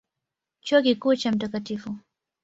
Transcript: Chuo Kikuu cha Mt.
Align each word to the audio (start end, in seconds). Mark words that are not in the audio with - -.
Chuo 0.65 0.81
Kikuu 0.81 1.15
cha 1.15 1.31
Mt. 1.31 1.71